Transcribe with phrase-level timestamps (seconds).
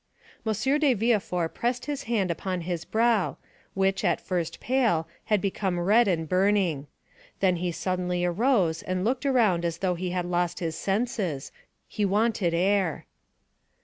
[0.43, 0.51] M.
[0.79, 3.37] de Villefort pressed his hand upon his brow,
[3.75, 6.87] which, at first pale, had become red and burning;
[7.39, 12.51] then he suddenly arose and looked around as though he had lost his senses—he wanted
[12.55, 13.05] air.